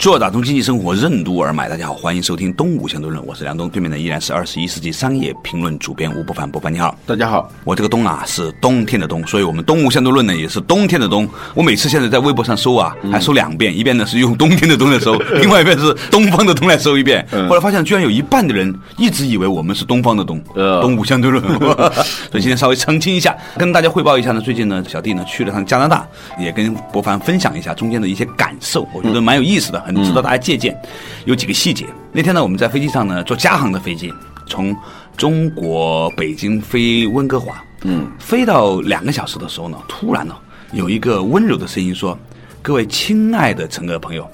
[0.00, 11.28] 做打通经济生活任督而买，大家好，欢迎收听《东吴相对论》，我是梁东，对面的依然是二十一世纪商业评论主编吴伯凡，伯凡你好，大家好，我这个冬啊是冬天的冬，所以我们《东吴相对论》呢也是冬天的冬。
[11.54, 17.22] 我每次现在在微博上搜啊，还搜两遍，一遍呢是用冬天的冬来搜， 另外一遍是东方的东来搜一遍。
[17.46, 20.42] 后来发现居然有一半的人一直以为我们是东方的东，
[20.80, 21.44] 《东吴相对论》，
[22.32, 26.08] 所以今天稍微澄清一下，跟大家汇报一下呢，最近呢小弟呢去了趟加拿大，
[26.38, 30.76] 也跟伯凡分享一下中间的一些感受，我觉得蛮有意思的，很值得大家借鉴。
[31.24, 31.86] 有几个细节。
[32.12, 34.12] 那天呢，我们在飞机上呢，坐加航的飞机，
[34.46, 34.76] 从
[35.16, 40.34] 中国北京飞温哥华，嗯，飞到两个小时的时候呢，突然呢，
[40.72, 42.18] 有一个温柔的声音说
[42.62, 44.28] ：“各位亲爱的乘客朋友，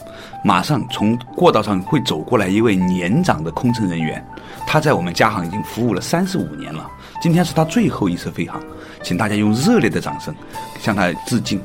[0.44, 4.24] 马上从过道上会走过来一位年长的空乘人员，
[4.66, 6.88] 他在我们加航已经服务了三十五年了，
[7.20, 8.60] 今天是他最后一次飞航，
[9.02, 10.34] 请大家用热烈的掌声
[10.80, 11.60] 向他致敬。”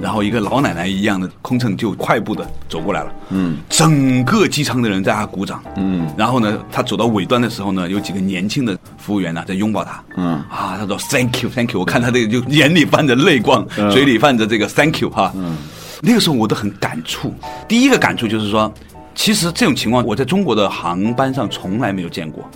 [0.00, 15.56] 然后一个老奶奶一样的空乘就快步的走过来了，嗯，整个机舱的人在他鼓掌，嗯，然后呢，他走到尾端的时候呢，有几个年轻的服务员呢在拥抱他，嗯，啊，他说 Thank you, Thank you，我看他这个就眼里泛着泪光，嘴里泛着这个 Thank you 哈，嗯，
[16.02, 17.34] 那个时候我都很感触，
[17.66, 18.70] 第一个感触就是说，
[19.14, 22.46] 其实这种情况我在中国的航班上从来没有见过，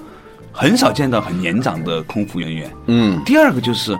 [0.52, 3.96] 很少见到很年长的空服人员，嗯，第二个就是。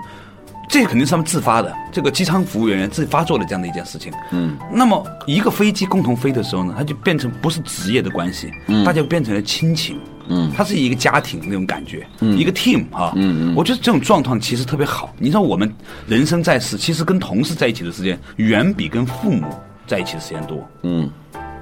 [0.70, 4.12] 这肯定是他们自发的，这个机舱服务人员自发做的这样的一件事情。
[4.30, 9.98] 嗯，那么一个飞机共同飞的时候呢，它就变成不是职业的关系，嗯，大家变成了亲情。
[10.28, 13.12] 嗯，它是一个家庭那种感觉，嗯，一个 team 哈。
[13.16, 15.12] 嗯嗯，我觉得这种状况其实特别好。
[15.18, 15.68] 你知道，我们
[16.06, 19.48] 人生在世，其实跟同事在一起的时间远比跟父母
[19.88, 20.64] 在一起的时间多。
[20.84, 21.10] 嗯，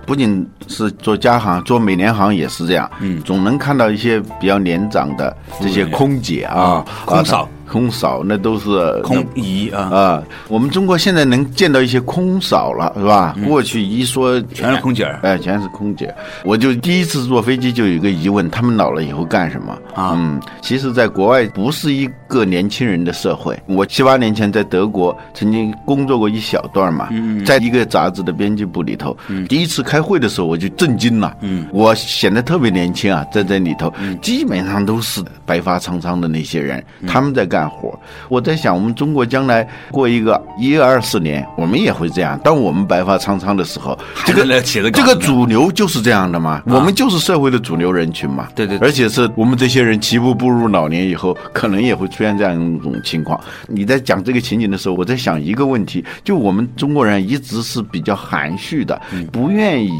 [0.04, 2.90] 不仅是做家行，做美联航也是这样。
[3.00, 7.48] 嗯，总能看到一些比较年长的这些空姐啊，空嫂。
[7.68, 10.22] 空嫂那都是空姨啊啊！
[10.48, 13.36] 我们中国现在能见到一些空嫂了，是吧？
[13.46, 16.12] 过去一说全是空姐哎，全是空姐。
[16.44, 20.14] 我就第一次坐飞机就有一个疑问：他们老了以后干什么啊？
[20.16, 23.56] 嗯，其实，在国外不是一个年轻人的社会。
[23.66, 29.14] 我七八年前在德国曾经工作过一小段嘛，嗯在一个杂志的编辑部里头，
[29.48, 31.36] 第一次开会的时候我就震惊了。
[31.42, 33.92] 嗯，我显得特别年轻啊，在这里头，
[34.22, 37.57] 基本上都是白发苍苍的那些人，他们在干。
[37.58, 37.98] 干活，
[38.28, 42.38] 我在想，我们中国将来过一个一二十年，我们也会这样。
[42.44, 46.62] 当我们白发苍苍的时候，这个这个主流就是这样的嘛？
[46.66, 48.46] 我们就是社会的主流人群嘛？
[48.54, 53.40] 对对，而且是我们这些人齐步步入老年以后，可能也会出现这样一种情况。
[53.66, 59.00] 你在讲这个情景的时候，我在想一个问题：就我们中国人一直是比较含蓄的，
[59.32, 59.90] 不愿意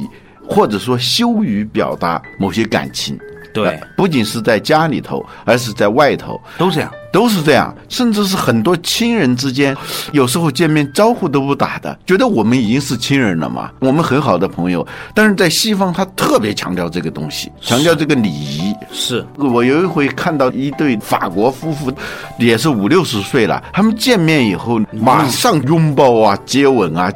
[0.47, 3.19] 或者说羞于表达某些感情。
[3.53, 6.93] 对，不仅是在家里头，而是在外头，都这样。
[7.11, 9.77] 都是这样，甚至是很多亲人之间，
[10.13, 14.87] 有时候见面招呼都不打的，觉得我们已经是亲人了嘛，我们很好的朋友。
[15.15, 18.75] 但是在西方，他特别强调这个东西，强调这个礼仪。
[18.93, 21.91] 是我有一回看到一对法国夫妇，
[22.39, 27.11] 也是五六十岁了，他们见面以后马上拥抱啊、接吻啊。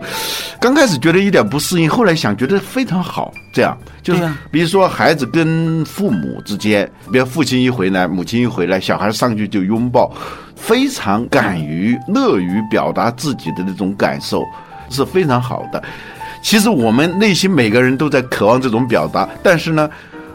[0.59, 3.33] 刚开始觉得一点不适应，后来想觉得非常好。
[3.55, 9.82] 这样就是，比如说孩子跟父母之间，比如父亲一回来，母亲一回来，小孩上去就拥。
[9.83, 10.11] 拥抱，
[10.55, 14.45] 非常敢于、乐于表达自己的那种感受，
[14.89, 15.83] 是非常好的。
[16.43, 19.91] 其实我们内心每个人都在渴望这种表达，但是呢。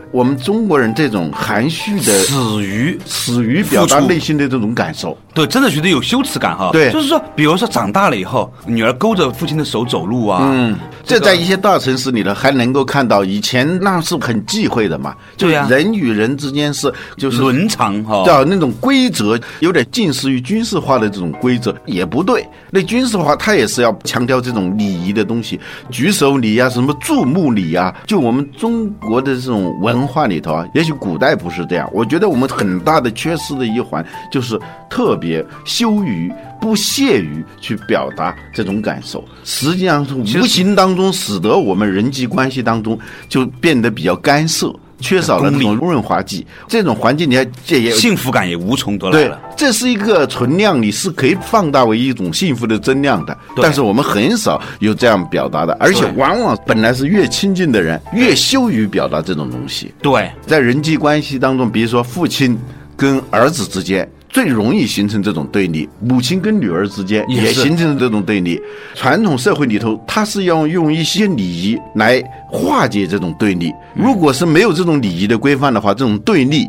[0.10, 6.72] 我们中国人这种含蓄的，死于死于表达内心的这种感受，对，真的觉得有羞耻感哈。
[6.74, 15.16] 对，就是说，比如说长大了以后，女儿勾着父亲的手走路啊，嗯，这在一些大城市里头还能够看到，以前那是很忌讳的嘛。
[15.38, 22.44] 对呀，人与人之间是就是伦常哈，叫那种规则，有点近似于军事化的这种规则也不对。
[22.72, 25.60] 那军事化他也是要强调这种礼仪的东西，
[25.92, 29.68] 举手礼啊，什么注目礼啊，就我们中国的这种。
[29.82, 31.90] 文化里头啊，也许古代不是这样。
[31.92, 34.58] 我觉得我们很大的缺失的一环，就是
[34.90, 35.27] 特别
[35.66, 39.24] 羞于、不屑于去表达这种感受。
[39.44, 42.98] 实际上是无形当中使得我们人际关系当中
[43.30, 44.74] 就变得比较干涉。
[45.00, 53.38] 缺少了功利这种润滑剂，这种环境你还这也幸福感也无从得来对了。，这是一个存量，你是可以放大为一种幸福的增量的。
[53.62, 59.94] 但是我们很少有这样表达的，而且往往本来是越亲近的人，越羞于表达这种东西。
[60.02, 62.58] 对，在人际关系当中，比如说父亲
[62.96, 64.10] 跟儿子之间。
[64.30, 68.62] 最容易形成这种对立，母亲跟女儿之间也形成这种对立。
[68.94, 73.74] 传统社会里头，它是要用一些礼仪来化解这种对立。
[73.96, 76.68] 如果是没有这种礼仪的规范的话，这种对立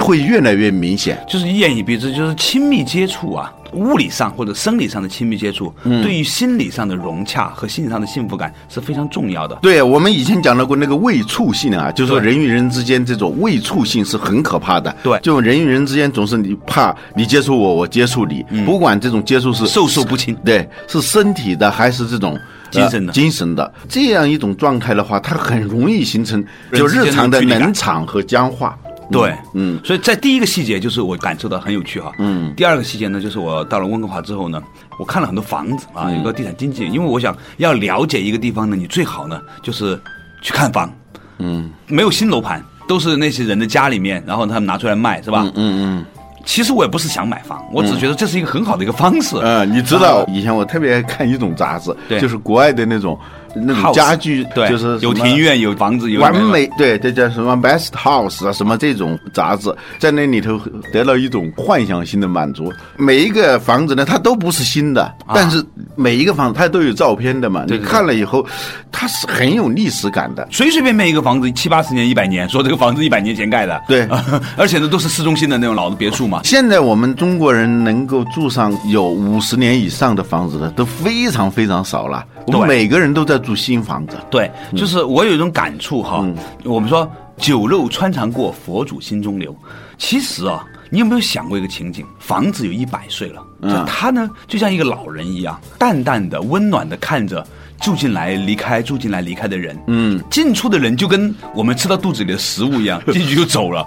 [0.00, 1.22] 会越来越明显。
[1.28, 9.56] 就是一言以蔽之，就是亲密接触啊，物理上或者生理上的亲密接触，对于心理上的融洽和心理上的幸福感是非常重要的。
[9.62, 14.94] 对我们以前讲到过那个未触性啊，就是说人与人之间这种未触性是很可怕的。
[15.02, 22.38] 对就人与人之间总是你怕你接触我，我接触你，不管这种接触是授受不亲对，是身体的还是这种。
[22.70, 26.40] 精神的呃精神的这样一种状态的话，它很容易形成
[26.72, 28.78] 就日常的冷场和僵化。
[29.10, 34.62] 对，嗯，所以在第一个细节就是我感受到很有趣哈，嗯，第二个细节呢，就是我到了温哥华之后呢，
[34.98, 40.00] 我看了很多房子啊，有个地产经纪，因为我想要了解一个地方呢，你最好呢就是
[40.42, 40.92] 去看房，
[41.38, 45.42] 嗯，没有新楼盘，都是那些人的家里面，然后他们拿出来卖，是吧？
[45.42, 46.06] 嗯嗯。
[46.46, 49.36] 其实我也不是想买房，我只觉得这是一个很好的一个方式。
[49.42, 52.18] 嗯，你知道以前我特别爱看一种杂志，对。
[52.18, 53.16] 就是国外的那种
[53.54, 60.58] 那种家具，对，就是有庭院，有房子，有完美，对，这叫什么 Best House 啊，什么这种杂志，在那里头
[60.92, 62.72] 得到一种幻想性的满足。
[62.96, 65.64] 每一个房子呢，它都不是新的，但是
[65.96, 68.44] 每一个房子它都有照片的嘛，啊对对你看了以后，
[68.92, 70.46] 它是很有历史感的。
[70.50, 74.08] 随随便便一个房子七八十年、一百年，说这个房子一百年前盖的， 对
[74.56, 76.40] 而且呢都是市中心的那种老的别墅嘛。
[76.44, 84.16] 现在我们中国人能够住上有五十年以上的房子的都非常非常少了，我们每个人都在住新房子。
[84.30, 86.24] 对，就是我有一种感触哈，
[86.64, 89.54] 我们说酒肉穿肠过，佛祖心中留。
[89.98, 92.06] 其实啊，你有没有想过一个情景？
[92.18, 97.46] 房子有一百岁了，嗯就他呢就像一个老人一样，淡淡的、温暖的看着。
[97.80, 103.86] 住进来、离开，住进来、离开的人，嗯，进出的人就跟我们吃到肚子里的食物一样， 进去就走了。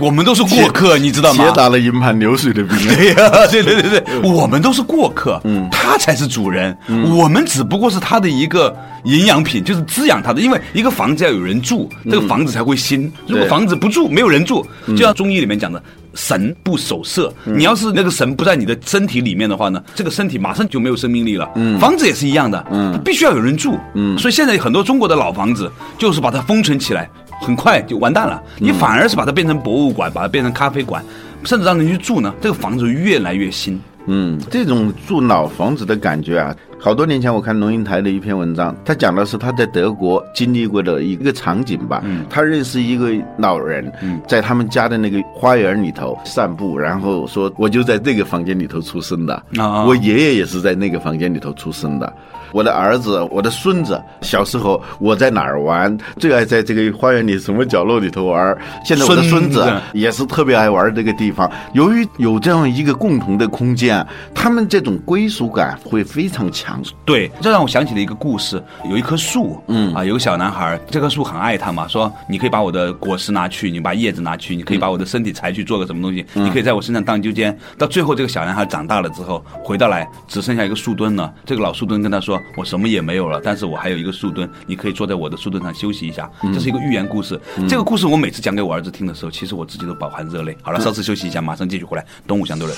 [0.00, 1.44] 我们都是过客， 你知道吗？
[1.44, 2.76] 接打了银盘流水的兵。
[2.96, 6.76] 对呀、对对对对，我们都是过客，嗯，他才是主人，
[7.16, 8.74] 我们只不过是他的一个
[9.04, 10.40] 营养品，就是滋养他的。
[10.40, 13.12] 因为一个房子要有人住，这个房子才会新。
[13.26, 15.82] 如果房子不住，没有人住，就像中医里面讲的。
[16.14, 21.48] 神不守舍，你要是那个神不在你的身体里面的话呢，这个身体马上就没有生命力了。
[21.54, 23.78] 嗯房子也是一样的，它必须要有人住。
[23.94, 27.08] 嗯所以现在很多中国的老房子就是把它封存起来，
[27.40, 28.42] 很快就完蛋了。
[28.58, 31.04] 你反而是把它变成博物馆，把它变成咖啡馆，
[31.44, 33.80] 甚至让人去住呢，这个房子越来越新。
[34.10, 42.00] 嗯，这种住老房子的感觉啊，好多年前我看龙应台的一篇文章，他讲的是他在德国经历过的一个场景吧。
[42.04, 52.10] 嗯，他认识一个老人，嗯，在他们家的那个花园里头散步，然后说我就在这个房间里头出生的，啊我爷爷也是在那个房间里头出生的。
[52.50, 58.56] 我的儿子，我的孙子，小时候我在哪儿玩，最爱在这个花园里什么角落里头玩。
[58.82, 61.50] 现在我的孙子也是特别爱玩这个地方。
[61.74, 66.67] 由于有这样一个共同的空间啊，他们这种归属感会非常强。
[67.04, 77.56] 对，这让我想起了一个故事，有一棵树，嗯啊，有个小男孩，这棵树很爱他嘛，说你可以把我的果实拿去，你把叶子拿去，你可以把我的身体裁去做个什么东西，你可以在我身上荡秋千。
[77.76, 81.32] 到最后，这个小男孩长大了之后，回到来只剩下一个树墩了。
[81.44, 87.40] 这个老树墩跟他说：“我什么也没有了，但是我还有一个树墩，你可以坐在我的树墩上休息一下。”这是一个寓言故事。
[87.68, 90.56] 这个故事我每次讲给我儿子听的时候，其实我自己都饱含热泪。
[90.62, 92.04] 好了，稍事休息一下，马上继续回来。
[92.26, 92.76] 东吴相对论。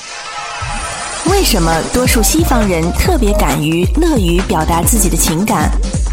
[1.30, 5.70] 为什么多数西方人特别敢于、乐于表达自己的情感，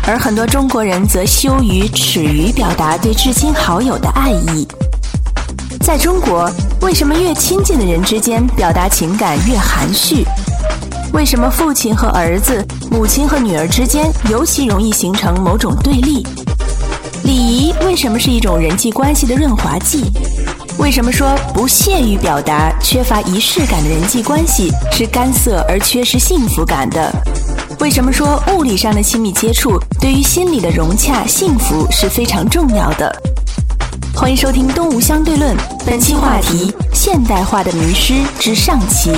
[0.07, 4.65] 而很多中国人则羞于、耻于表达对至亲好友的爱意？
[5.81, 6.49] 在中国，
[6.81, 10.23] 为什么越亲近的人之间表达情感越含蓄？
[11.13, 16.25] 为什么父亲和儿子、母亲和女儿之间尤其容易形成某种对立？
[17.23, 20.05] 礼仪为什么是一种人际关系的润滑剂？
[20.77, 27.11] 为什么说不屑于表达、缺乏仪式感的人际关系是干涩而缺失幸福感的？
[27.79, 33.13] 为什么说物理上的亲密接触对于心理的融洽、幸福是非常重要的？
[34.13, 35.55] 欢迎收听《东吴相对论》，
[35.85, 39.11] 本期话题：现代化的迷失之上期。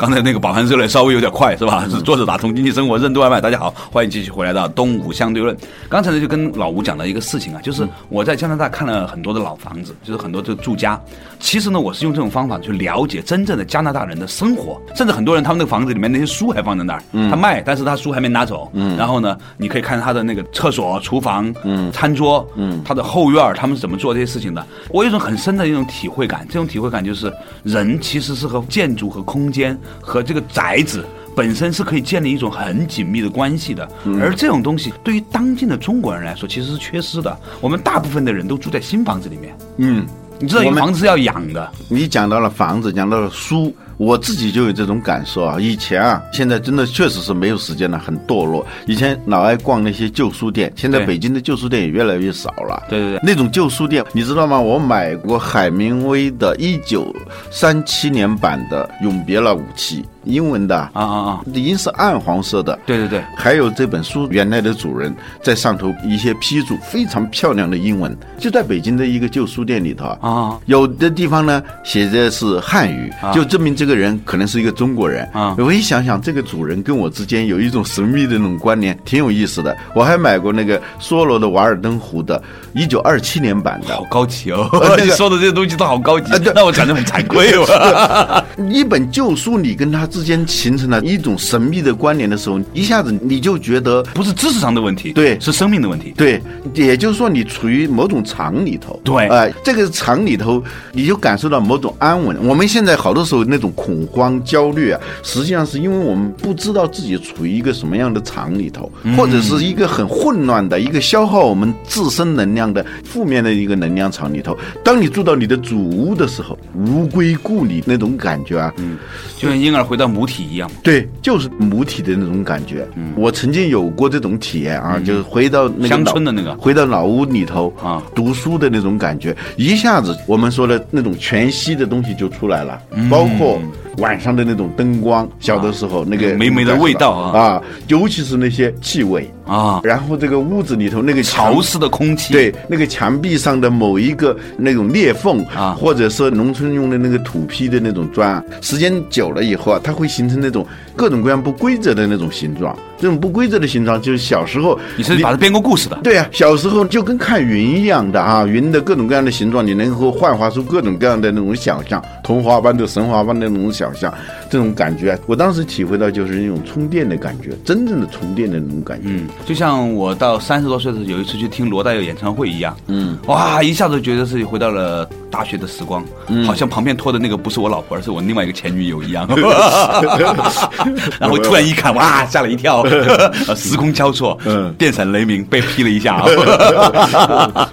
[0.00, 1.86] 刚才那个饱含热泪稍微有点快是吧？
[1.90, 3.38] 是作者打通经济生活任督二脉。
[3.38, 5.54] 大家好，欢迎继续回来到东吴相对论。
[5.90, 10.98] 刚才呢就跟老吴讲了一个事情啊，就是我在加拿大看了很多的老房子，就是很多的住家。
[11.38, 18.70] 其实呢，我是用这种方法去了解真正的加拿大人的生活，甚至很多人他们那个房子里面那些书还放在那儿，他卖，但是他书还没拿走。
[18.72, 24.66] 嗯，然后呢，你可以看他的那个厕所、厨房、嗯、餐桌、嗯，他的后院他们是怎么做这些事情的。
[24.88, 27.30] 我有一种很深的一种体会感，这种体会感就是
[27.64, 31.04] 人其实是和建筑和空间和这个宅子。
[31.36, 33.88] 本身是可以建立一种很紧密的关系的，
[34.20, 37.34] 而这种东西对于当今的中国人来说，其实是缺失的。
[37.60, 40.04] 我们大部分的人都住在新房子里面，嗯，
[40.40, 45.60] 你知道，一个房子是要养的，你讲到了房子，讲到了书，我自己就有这种感受啊。
[45.60, 48.66] 以前啊，现在真的确实是没有时间了，很堕落。
[48.86, 52.82] 以前老爱逛那些旧书店，现在北京的旧书店也越来越少了。
[52.88, 54.58] 对对对那种旧书店，你知道吗？
[54.58, 62.78] 我买过海明威的1937年版的《永别了，武器》，英文的啊啊啊，已经是暗黄色的。
[62.86, 70.58] 对对对，还有这本书原来的主人在上头一些批注，非常漂亮的英文，就在北京的一个旧书店里头啊。
[70.64, 79.76] 有的地方呢写的是汉语，就证明这个人可能是一个中国人啊我一想想，这个主人跟我之间有一种神秘的那种关联，挺有意思的。
[79.94, 82.42] 我还买过那个梭罗的《瓦尔登湖》的
[82.72, 84.68] 一九二七年版的好，高级哦！
[84.72, 88.44] 呃 那个 你说的这些东西都好高级呃对，让我感觉很惭愧哦。
[88.70, 96.12] 一本旧书，你跟它之间形成了一种神秘的关联的时候，一下子你就觉得不是知识上的问题，对是生命的问题。
[96.16, 96.40] 对，
[96.74, 102.36] 也就是说你处于某种场里头，对哎、这个场里头你就感受到某种安稳。
[102.46, 114.56] 我们现在好多时候那种恐慌、焦虑啊，实际上是因为我们不知道自己处于一个什么样的场里头，或者是一个很混乱的一个消耗我们自身能量的负面的一个能量场里头。
[114.84, 118.98] 当你住到你的主屋的时候，无归故里那种感觉啊，嗯，
[119.38, 120.70] 就像婴儿回到母体一样。
[120.82, 122.86] 对，就是母体的那种感觉。
[122.96, 133.89] 嗯我曾经有过这种体验啊，就是回到那个乡村的那个回到老屋里头啊读书的那种感觉，一下子我们说的那种全息的东西就出来了，包括 home.
[134.00, 137.38] 晚上的那种灯光，小的时候那个霉霉的味道啊。
[137.38, 139.30] 啊，尤其是那些气味。
[139.46, 139.80] 啊。
[139.84, 145.76] 然后这个屋子里头那个潮湿的空气，对，那个墙壁上的某一个那种裂缝啊。
[145.78, 150.66] 或者是农村用的那个土坯的那种砖啊，时间久了以后啊，它会形成那种
[150.96, 152.76] 各种各样不规则的那种形状。
[152.98, 155.98] 这种不规则的形状，就是小时候你是把它编过故事的。
[156.02, 164.12] 对啊、小时候就跟看云一样的啊，云的各种各样的形状，你能够幻化出各种各样的那种想象，童话般的、神话般的那种想象，
[164.50, 169.08] 这种感觉啊，我当时体会到就是那种充电的感觉，真正的充电的那种感觉。
[169.08, 176.04] 嗯，就像我到三十多岁的时候，有一次去听罗大佑演唱会一样，嗯，哇，一下子觉得自己回到了大学的时光，
[176.46, 179.28] 好像旁边拖的那个不是我老婆，而是我另外一个前女友一样。
[181.18, 187.70] 然后突然一看，哇，吓了一跳，呃 时空交错，嗯电闪雷鸣，被劈了一下啊。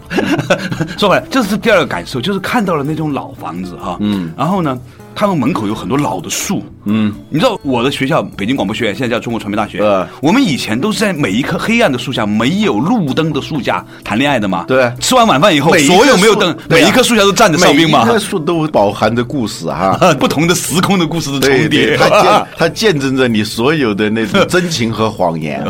[0.97, 4.77] 说回来，这是第二个感受，就是看到了那种老房子哈，嗯，然后呢。
[5.19, 14.65] 他们门口有很多老的树，嗯，你知道我的学校北京广播学院，现在叫中国传媒大学，呃我们以前都是在每一棵黑暗的树下，没有路灯的树下谈恋爱的嘛。
[14.67, 14.93] 对。
[15.00, 18.13] 吃完晚饭以后，所有没有灯，每一棵树下都站着哨兵嘛每一。
[18.13, 21.97] 棵树都饱含着故事哈、 不同的时空的故事的重叠。
[21.97, 25.65] 对，， 它见它见证着你所有的那种真情和谎言。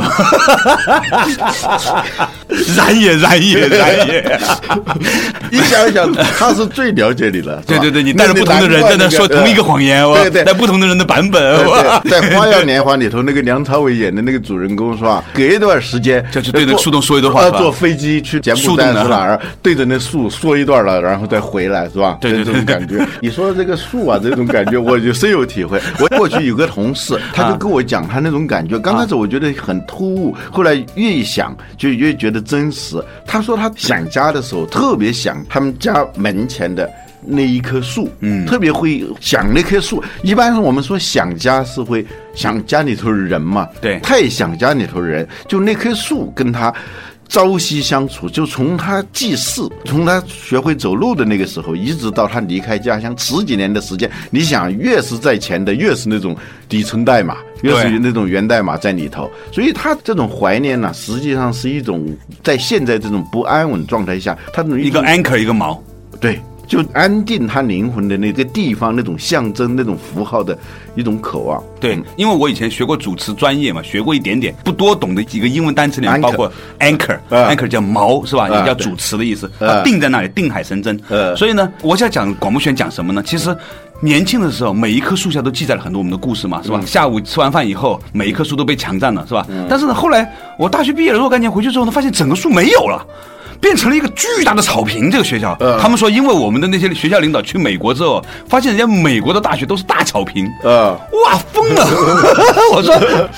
[2.77, 4.39] 燃也然也然也。
[5.51, 7.61] 你 想想，他是最了解你了。
[7.65, 11.41] 对对对，你带着不同的人在那说同一个谎言，哇对对带不同的人的版本，
[12.09, 15.23] 在《花样年华》里头，那个梁朝伟演的那个主人公是吧？
[15.33, 19.39] 隔一段时间就去对着树洞说一段话坐飞机去柬埔寨是哪儿？
[19.61, 22.17] 对着那树说一段了，然后再回来是吧？
[22.21, 23.05] 对对对这种感觉。
[23.21, 25.81] 你说的这个树啊，这种感觉我就深有体会。
[25.99, 33.03] 我过去有个同事，他就跟我讲他那种感觉，刚开始我觉得很突兀，后来越想就越觉得真实。
[33.25, 36.89] 他说他想家的时候特别想他们家门前的。
[37.29, 40.01] 那一棵树，嗯，特别会想那棵树。
[40.23, 46.73] 一般我们说想家是会想家里头的人嘛，对太想家里头的人，就那棵树跟他。
[47.27, 54.09] 朝夕相处，就从他记事，从他学会走路的那个时候，一直到他离开家乡十几年的时间。
[54.29, 56.35] 你想，越是在前的，越是那种
[56.69, 59.29] 底层代码，越是对那种源代码在里头。
[59.51, 62.07] 所以他这种怀念呢，实际上是一种
[62.43, 65.77] 在现在这种不安稳状态下，他的一个 anchor 一个锚，
[66.19, 70.55] 对，就安定他灵魂的那个地方那种象征、那种符号的
[70.95, 71.63] 一种渴望。
[71.79, 78.47] 对，因为我以前学过主持专业嘛，学过一点点，不多懂的几个英文单词里面包括 anchor，anchor 叫锚是吧？
[78.49, 79.49] 啊也叫主持的意思，
[79.83, 80.99] 定在那里，定海神针。
[81.09, 83.23] 呃所以呢，我想讲广播学院讲什么呢？
[83.23, 83.55] 其实。
[83.99, 86.79] 年轻的时候，每一棵树下都记载了很多我们的故事嘛，是吧？
[86.85, 89.43] 下午吃完饭以后，每一棵树都被强占了，是吧？
[89.67, 93.03] 但是呢，后来我大学毕业了若干年回去之后呢，发现整个树没有了。
[93.59, 95.09] 变成了一个巨大的草坪。
[95.11, 101.87] 这个学校，他们说，因为我们的那些学校领导去美国之后，发现人家美国的大学都是大草坪，呃，哇，疯了！
[102.73, 102.95] 我说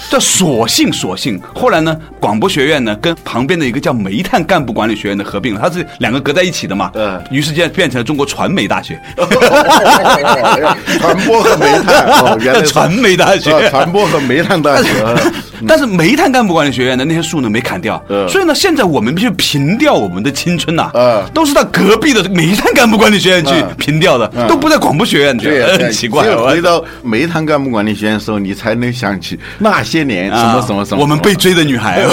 [0.09, 6.91] 这索性索性，后来呢，广播学院呢跟旁边的一个叫煤炭干部管理学院的合并了，它是两个隔在一起的嘛。
[6.95, 7.21] 嗯。
[7.31, 8.99] 于是就变成了中国传媒大学，
[10.99, 12.67] 传播和煤炭，哦，原来是。
[12.67, 13.51] 传媒大学。
[13.51, 14.89] 呃传播和煤炭大学。
[15.67, 18.27] 但是煤炭干部管理学院的那些树呢没砍掉，嗯。
[18.27, 26.27] 所以呢，现在我们必须平掉我们的青春呐、嗯都是到隔壁的煤炭干部管理学院去凭吊的，嗯都不在广播学院去，对，很奇怪。
[26.35, 30.97] 我回到煤炭干部管理学院的时候，你才能想起那些年什么什么什么。
[30.97, 32.05] 啊我们被追的女孩，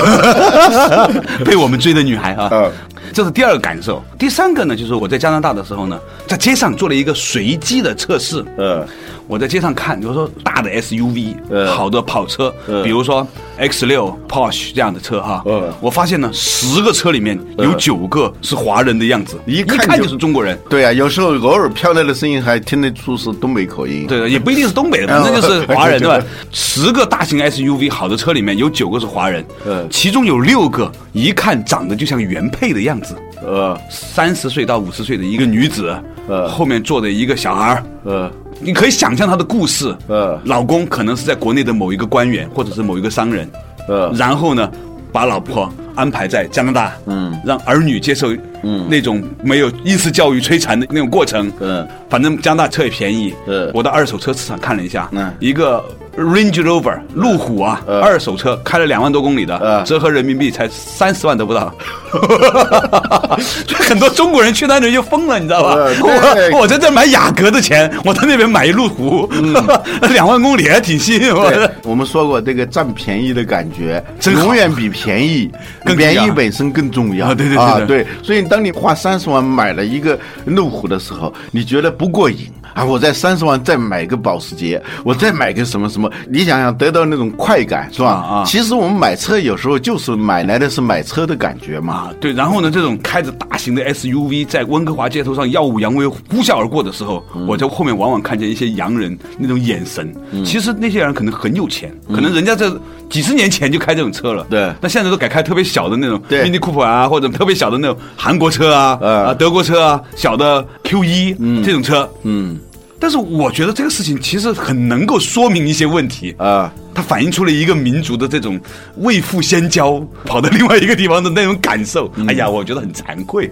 [1.45, 2.71] 被我们追的女孩啊嗯，
[3.13, 4.03] 这是第二个感受。
[4.19, 8.45] 第三个呢，就是我在加拿大的时候呢，在街上做了一个随机的测试。
[8.57, 8.87] 呃
[9.27, 11.67] 我在街上看，比如说大的 SUV，嗯。
[11.67, 12.83] 好的跑车，嗯。
[12.83, 13.27] 比如说
[13.59, 20.59] X 六、Porsche 这样的车哈嗯，我发现呢，十个车里面有九个是华人的样子，一看就就是中国人。
[20.69, 24.07] 对啊，有时候偶尔飘来的声音还听得出是东北口音。
[24.07, 26.25] 对的，也不一定是东北的， 反正就是华人，嗯对吧？
[26.53, 29.87] 十个大型 SUV 好的车里面有九个是华人，嗯。
[29.91, 35.95] 其中有六个一看长得就像原配的样子，呃三十岁到五十岁的一个女子，
[36.29, 36.49] 呃。
[36.49, 37.83] 后面坐着一个小孩儿。
[38.05, 38.31] 呃。
[38.59, 40.41] 你可以想象她的故事，呃。
[40.45, 43.49] 老公可能是在国内的某一个官员或者是某一个商人，
[43.89, 44.11] 呃。
[44.17, 44.71] 然后呢，
[45.13, 47.39] 把老婆安排在加拿大，嗯。
[47.45, 48.89] 让儿女接受嗯。
[48.89, 55.31] 那种没有应试教育摧残的那种过程，嗯反正加拿大车也便宜，嗯我到二手车市场看了一下，嗯。
[55.39, 55.85] 一个
[56.17, 58.01] Range Rover 路虎啊，嗯。
[58.01, 59.85] 二手车开了两万多公里的，嗯。
[59.85, 61.73] 折合人民币才三十万都不到，
[63.41, 65.75] 所以很多中国人去那里就疯了，你知道吧？
[66.03, 69.29] 我我在这买雅阁的钱，我在那边买一路虎，
[70.13, 71.51] 两万公里还挺吸引我。
[71.51, 74.45] 对的。，我们说过，这个占便宜的感觉，真好。
[74.47, 75.51] 永远比便宜
[75.85, 76.13] 更重要。
[76.13, 77.27] 便宜本身更重要。
[77.29, 77.65] 啊对对对对。
[77.65, 78.07] 啊对。
[78.23, 82.85] 所以，当你花三十万买了一个路虎的时候，你觉得不过瘾啊！
[82.85, 88.09] 我在三十万再买个保时捷，我再买个什么什么，你想想得到那种快感是吧？
[88.11, 88.45] 啊啊。
[88.45, 91.95] 其实我们买车有时候就是买来的是买车的感觉嘛。
[91.95, 100.15] 啊，对，然后呢，这种开着大型的 SUV 在温哥华街头上耀武扬威呼啸而过的时候，我在后面往往看见一些洋人那种眼神。
[100.45, 102.79] 其实那些人可能很有钱，可能人家这
[103.09, 104.71] 几十年前就开这种车了，对。
[104.83, 106.45] 那现在都改开特别小的那种对。
[106.45, 111.33] Mini Cooper 啊，或者特别小的那种韩国车啊，嗯啊德国车啊，小的 Q 一
[111.65, 112.59] 这种车，嗯
[113.07, 116.35] 但是我觉得这个事情其实很能够说明一些问题。
[116.39, 118.61] 啊，它反映出了一个民族的这种
[118.97, 122.11] 未富先骄，跑到另外一个地方的那种感受。
[122.27, 123.49] 哎呀，我觉得很惭愧。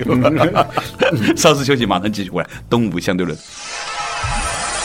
[1.39, 2.49] 稍事休息，马上继续回来。
[2.69, 3.39] 东吴相对论，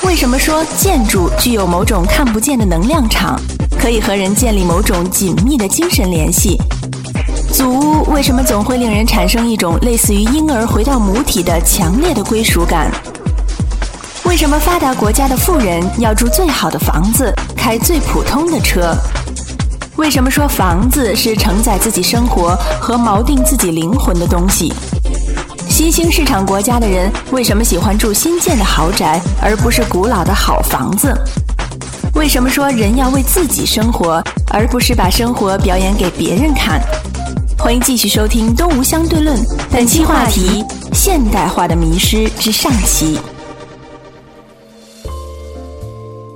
[0.03, 3.41] 为什么说建筑具有某种看不见的能量场，
[3.82, 6.55] 可以和人建立某种紧密的精神联系？
[7.51, 12.91] 祖屋为什么总会令人产生一种类似于婴儿回到母体的强烈的归属感？
[14.29, 18.95] 为什么发达国家的富人要住最好的房子，开最普通的车？
[19.95, 24.71] 为什么说房子是承载自己生活和锚定自己灵魂的东西？
[25.67, 31.11] 新兴市场国家的人为什么喜欢住新建的豪宅，而不是古老的好房子？
[32.13, 36.79] 为什么说人要为自己生活，而不是把生活表演给别人看？
[37.57, 39.35] 欢迎继续收听《东吴相对论》，
[39.71, 40.63] 本期话题：
[40.93, 43.19] 现代化的迷失之上期。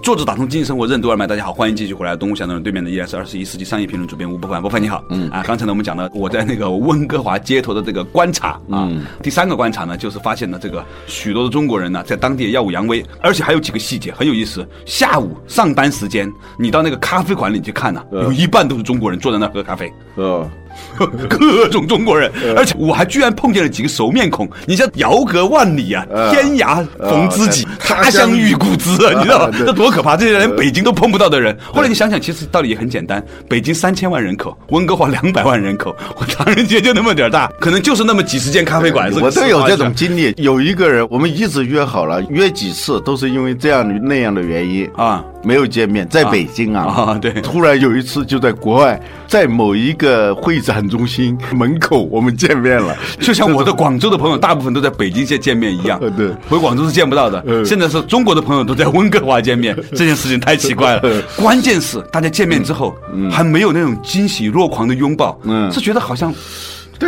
[0.04, 2.14] 作者打通经济生活任督二脉，大家好，欢迎继续回来。
[2.14, 5.02] 东吴相对论对面的依然是二十一世纪商业评论主编吴伯凡，伯凡你好。
[5.10, 14.68] 嗯啊，刚才呢我们讲了我在那个温哥华街头的这个观察啊，嗯第三个观察呢就是发现了这个许多的中国人呢在当地耀武扬威，而且还有几个细节很有意思。
[14.86, 19.90] 下午上班时间，你到那个咖啡馆里去看呢、有一半都是中国人坐在那儿喝咖啡。
[20.16, 20.46] 呃，
[21.30, 24.50] 各种中国人，而且我还居然碰见了几个熟面孔。
[24.66, 29.50] 你像遥隔万里啊，呃天涯逢知己，呃他乡遇故知啊，你知道吗？
[29.58, 30.16] 对这多可怕！
[30.16, 31.58] 这些连北京都碰不到的人。
[31.74, 33.24] 后来你想想，其实道理也很简单。
[33.50, 39.12] 北京三千万人口，温哥华两百万人口， 我唐人街就那么点儿大，可能就是那么几十间咖啡馆。
[39.22, 40.34] 我都有这种经经历。
[40.38, 45.24] 有一个人，我们一直约好了，约几次都是因为这样那样的原因啊。
[45.44, 47.32] 没有见面，在北京啊，啊对。
[47.42, 56.00] 突然有一次就在国外，在某一个会展中心门口，我们见面了， 就像我的广州的朋友，大部分都在北京见见面一样。
[56.02, 56.30] 呃， 对。
[56.50, 57.44] 回广州是见不到的。
[57.46, 57.64] 嗯。
[57.66, 61.22] 现在是中国的朋友都在温哥华见面， 这件事情太奇怪了。
[61.36, 62.96] 关键是大家见面之后，
[63.30, 65.72] 还没有那种惊喜若狂的拥抱，嗯。
[65.72, 66.34] 是觉得好像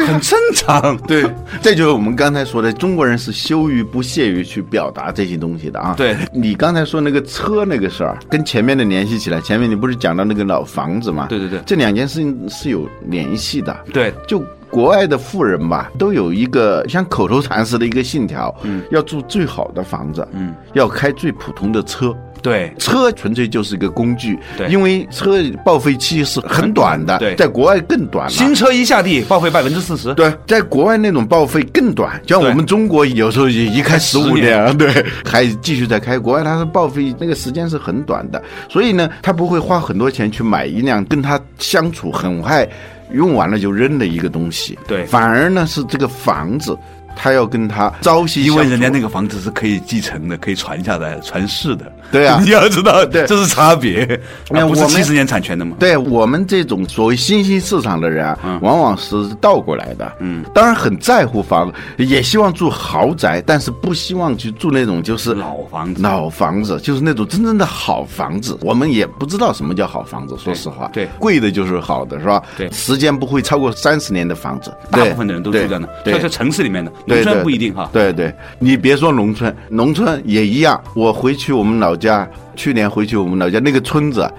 [0.03, 0.97] 很正常。
[1.08, 1.23] 对，
[1.62, 5.93] 这就是我们刚才说的，中国人是羞于不屑于去表达这些东西的啊。
[5.95, 11.27] 对你刚才说那个车那个事儿，跟前面的联系起来，前面你不是讲到那个老房子吗？
[11.29, 13.75] 对对对这两件事情是有联系的。
[13.93, 22.15] 对就国外的富人吧，都有一个像口头禅似的一个信条，嗯，要住最好的房子，嗯，要开最普通的车。
[22.45, 28.29] 对车纯粹就是一个工具，对因为车报废期是很短的，对在国外更短了。
[28.31, 30.13] 新车一下地报废百分之四十。
[30.13, 36.19] 对，在国外那种报废更短，像我们中国有时候也一开十五10年啊， 对，还继续在开。
[36.19, 42.67] 国外它是报废那个时间是很短的，所以呢，他不会花很多钱去买一辆跟他相处很快
[43.12, 44.77] 用完了就扔的一个东西。
[44.88, 46.77] 对反而呢是这个房子，
[47.15, 51.91] 他要跟他朝夕，因为人家那个房子是可以继承的，可以传下来、传世的。
[52.12, 52.39] 对啊。
[52.43, 53.25] 你要知道，对。
[53.25, 54.08] 这是差别， 啊
[54.47, 55.75] 不是那我们七十年产权的吗？
[55.80, 58.60] 对我们这种所谓新兴市场的人啊，嗯。
[58.62, 60.12] 往往是倒过来的。
[60.19, 66.01] 嗯，当然很在乎房，也希望住豪宅，但是不希望去住那种就是老房子。
[66.01, 68.58] 老房子就是那种真正的好房子。
[68.62, 71.08] 我们也不知道什么叫好房子，说实话，对。
[71.19, 72.41] 贵的就是好的，是吧？
[72.58, 72.71] 对。
[72.71, 76.13] 时间不会超过三十年的房子，大部分的人都住在那，对。
[76.13, 77.89] 就在城市里面的，农村不一定哈。
[77.93, 80.81] 对对，你别说农村，农村也一样。
[80.93, 84.29] 我回去我们老家，去年回去我们老家那个村子，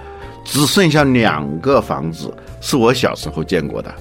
[0.43, 3.93] 只剩下两个房子是我小时候见过的，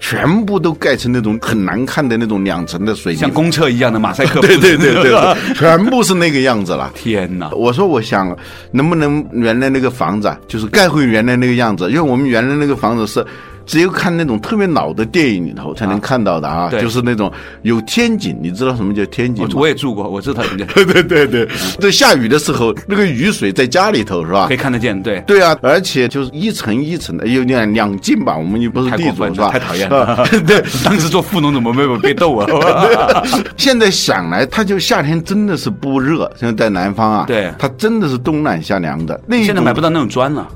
[0.00, 4.40] 全部都盖成那种很难看的那种两层的水泥像公厕一样的马赛克。
[4.40, 6.90] 对对对对对， 全部是那个样子了。
[6.94, 7.50] 天哪！
[7.50, 8.36] 我说，我想
[8.70, 13.24] 能不能原来那个房子啊，就是盖回原来那个样子，因为我们原来那个房子是。
[13.66, 17.30] 只有看那种特别老的电影里头才能看到的啊，对就是那种
[17.62, 19.50] 有天井，你知道什么叫天井吗？
[19.54, 20.42] 我我也住过，我知道
[20.74, 21.48] 对对对对，
[21.80, 24.56] 在下雨的时候，那个雨水在家里头是吧可以？
[24.56, 25.20] 看得见，对。
[25.26, 29.50] 对啊，而且就是一层一层的，有两两进吧，我们又不是地主是吧？
[29.50, 30.24] 太讨厌了啊。
[30.46, 32.46] 对，当时做富农怎么没有被斗啊？
[33.58, 39.20] 现在想来，它就夏天真的是不热，现在在南方啊，对它真的是冬暖夏凉的。
[39.26, 40.46] 那种现在买不到那种砖了。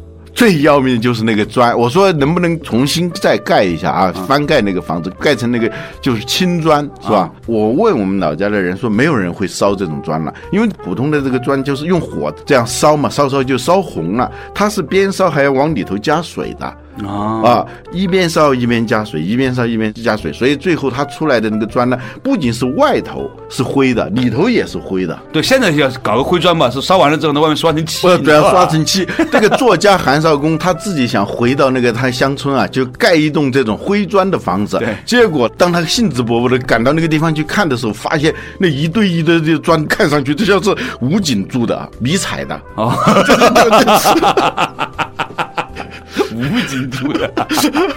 [0.40, 4.10] 最要命的就是那个砖，我说能不能重新再盖一下啊？
[4.26, 7.30] 翻盖那个房子，盖成那个就是青砖，是吧？
[7.44, 16.74] 我问我们老家的人说，没有人会烧这种砖了，因为普通的这个砖就是用火这样烧嘛，烧烧就烧红了，它是边烧还要往里头加水的。
[17.06, 25.18] 啊，啊，一边烧一边加水，一边烧一边加水，所以最后它出来的那个砖呢，不仅是外头是灰的，里头也是灰的。
[25.32, 29.06] 对，现在要搞个灰砖嘛，是烧完了之后呢，外面刷成漆，不，主要你知道吧刷成漆。
[29.30, 34.78] 这个作家韩少功他自己想回到那个他乡村啊，就盖一栋这种灰砖的房子。
[34.78, 42.60] 对结果当他兴致勃勃的赶到那个地方去看的时候，发现那一堆一堆的砖，看上去就像是武警住的、迷彩的。
[42.76, 42.92] 哦，
[46.40, 47.30] 武警住的，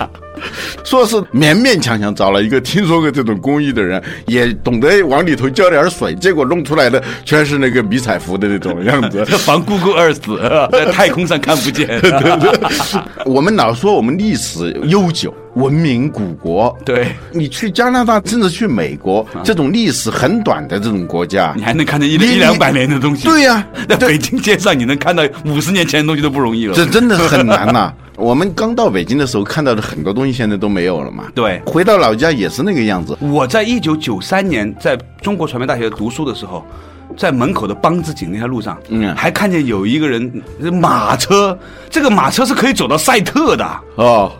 [0.84, 9.23] 说是勉勉强强找了一个听说过这种工艺的人，也懂得往里头浇点水，结果弄出来的全是那个迷彩服的那种样子。
[9.25, 11.88] 防 Google Earth，在太空上看不见。
[13.25, 16.77] 我们老说我们历史悠久，文明古国。
[16.84, 23.27] 对，你去加拿大，甚至去美国，这种历史很短的这种国家你，还能看见一一两百年的东西。
[23.27, 26.73] 对呀 在北京街上你能看到五十年前的东西都不容易了。
[26.75, 27.93] 这真的很难呐、
[28.24, 31.26] 我们刚到北京的时候看到的很多东西，现在都没有了嘛。
[31.36, 33.18] 对回到老家也是那个样子。
[33.20, 36.64] 我在一九九三年在中国传媒大学读书的时候，
[37.18, 39.16] 在门口的梆子井那条路上，嗯。
[39.16, 40.32] 还看见有一个人
[40.74, 41.58] 马车，
[41.89, 43.66] 这个马车是可以走到赛特的。
[43.96, 44.32] 哦，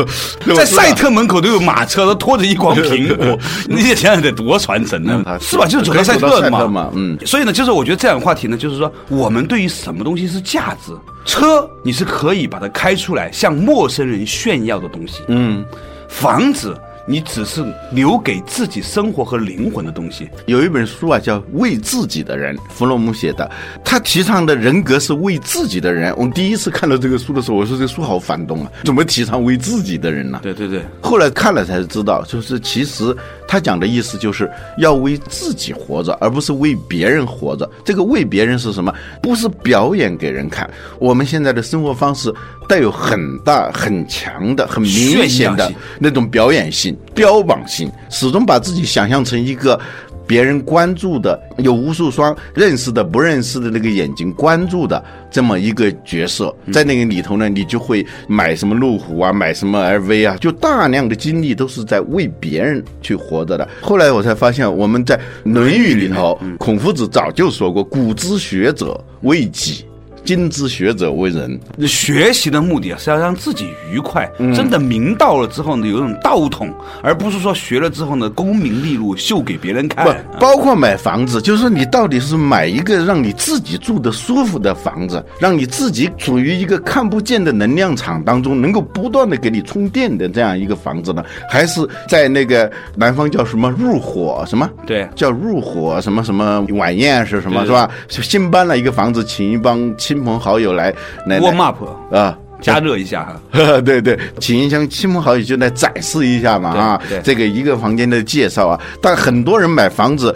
[0.56, 5.56] 在赛特门口都有马车，都拖着一筐苹果，你也想想得多传神呢嗯，是。
[5.58, 5.66] 吧？
[5.66, 7.18] 就是走到赛特的嘛，特嘛嗯。
[7.26, 10.92] 所以呢，就是我觉得这样的话题呢，就是说我们对于什么东西是价值，
[11.24, 15.64] 车你是可以把它开出来向陌生人炫耀的东西，嗯，
[16.08, 16.74] 房子
[17.06, 20.28] 你只是留给自己生活和灵魂的东西。
[20.46, 23.50] 有一本书啊，叫《为自己的人》，弗洛姆写的。
[23.84, 26.14] 他提倡的人格是为自己的人。
[26.16, 30.40] 我第一次看到这个书的时候，我说这个书好反动啊，怎么提倡为自己的人呢？
[30.42, 33.14] 对对对，后来看了才知道，就是其实
[33.46, 37.68] 他讲的意思就是要为自己活着，而不是为别人活着。
[37.84, 38.92] 这个为别人是什么？
[39.22, 40.68] 不是表演给人看。
[40.98, 42.32] 我们现在的生活方式
[42.68, 49.80] 带有很大、很强的、很明显的那种表演性、标榜性，始终把自己想象成一个。
[50.26, 63.68] 别人关注的，有无数双认识的、不认识的那个眼睛关注的这么一个角色，在那个里头呢，你就会买什么路虎啊，买什么 LV 啊，就大量的精力都是在为别人去活着的。
[63.82, 69.84] 后来我才发现，我们在《论语》里头，孔夫子早就说过：“古之学者为己。”
[70.24, 80.04] 今之学者为人，学习的目的啊是要让自己愉快，真的明道了之后呢，有一种道统，而不是说学了之后呢，功名利禄秀给别人看。
[80.04, 94.68] 不，包括买房子，就是说你到底是买一个让你自己住的舒服的房子，让你自己处于一个看不见的能量场当中，能够不断的给你充电的这样一个房子呢，还是在那个南方叫什么入伙什么？
[94.86, 97.90] 对，叫入伙什么什么晚宴是什么对是吧？
[98.08, 100.94] 新搬了一个房子，请一帮亲朋好友来
[101.26, 101.82] 来 warm up
[102.14, 102.38] 啊。
[102.60, 103.80] 加热一下哈。
[103.80, 108.80] 对对，请一箱亲朋好友就来展示一下嘛啊这个一个房间的介绍啊。
[109.02, 110.34] 但很多人买房子。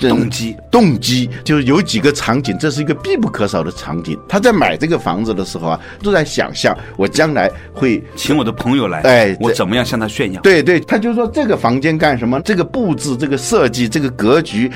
[0.00, 4.16] 动机动机就是有几个场景，这是一个必不可少的场景。
[4.28, 10.40] 他在买这个房子的时候啊，都在想象我将来会请我的朋友来，哎我怎么样向他炫耀？
[10.40, 12.40] 对对，他就说这个房间干什么？
[12.42, 14.70] 这个布置、这个设计、这个格局，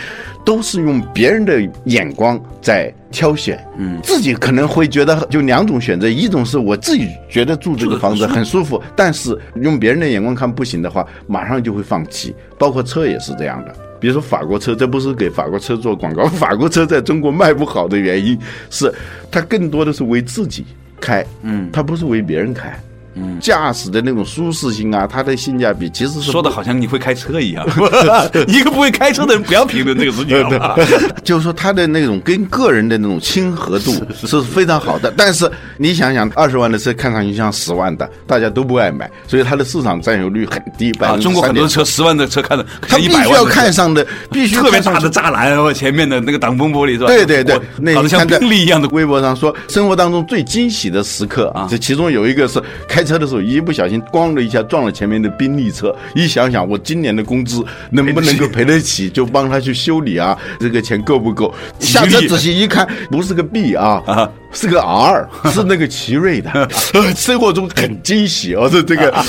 [0.45, 3.65] 都是用别人的眼光在挑选。
[3.79, 12.35] 嗯，自己可能会觉得就两种选择，一种是我自己觉得住这个房子很舒服，但是用别人的眼光看不行的话，马上就会放弃。
[12.59, 13.73] 包括车也是这样的。
[14.01, 16.25] 比如说法国车，这不是给法国车做广告。
[16.25, 18.37] 法国车在中国卖不好的原因
[18.71, 18.93] 是，
[19.31, 20.65] 它更多的是为自己
[21.01, 22.69] 开，嗯，它不是为别人开。
[22.69, 22.92] 嗯，
[23.41, 27.67] 驾驶的那种舒适性啊，它的性价比其实是说的好像你会开车一样。
[28.47, 30.77] 一个不会开车的人不要评论这个事情好吧？
[31.25, 35.13] 就是说它的那种跟个人的那种亲和度是非常好的。
[35.17, 47.07] 但是你想想，二十万的车看上去像十万的，大家都不爱买，所以它的市场占有率很低，百啊，分之中国很多车十万的车看的，它必须要看上的，必须 特别大的栅栏，然后前面的那个挡风玻璃是吧？
[47.09, 48.89] 对对对那你看在宾利一样的。
[48.93, 61.53] 微博上说，生活当中最惊喜的时刻啊这其中有一个是开车的时候一不小心咣的一下撞了前面的宾利车，一想想我今年的工资能不能够赔得起，就帮他去修理啊，这个钱够不够？
[61.79, 66.69] 下车仔细一看，不是个 B 啊啊，是个 R，是那个奇瑞的，
[67.17, 69.13] 生活中很惊喜哦，这这个。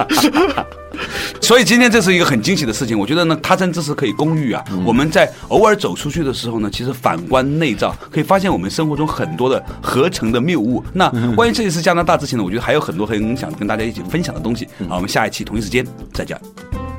[1.40, 4.64] 所以今天这是一个很惊喜的事情，我觉得呢，他山之石可以攻玉啊。
[4.84, 10.82] 我们在偶尔走出去的时候呢，其实反观内照，可以发现我们生活中很多的合成的谬误。
[10.92, 14.66] 那关于这一次加拿大之行呢，我觉得还有很多很想跟大家一起分享的东西。
[14.88, 16.89] 好，我们下一期同一时间再见。